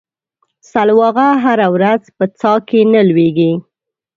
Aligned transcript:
سلواغه 0.71 1.27
هره 1.43 1.67
ورځ 1.75 2.01
په 2.17 2.25
څا 2.39 2.53
کې 2.67 2.79
نه 2.93 3.01
ولېږي. 3.07 3.51